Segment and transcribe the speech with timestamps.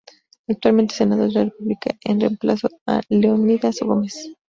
[0.47, 4.33] Actualmente es Senador de la República en reemplazo a Leonidas Gómez.